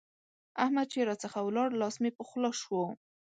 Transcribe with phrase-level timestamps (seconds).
[0.63, 2.81] احمد چې راڅخه ولاړ؛ لاس مې په خوله شو.